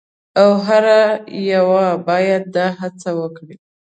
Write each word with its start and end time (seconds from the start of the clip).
او 0.41 0.49
هر 0.65 0.85
یو 1.51 1.67
باید 2.07 2.43
دا 2.55 2.67
هڅه 2.79 3.09
وکړي. 3.19 3.55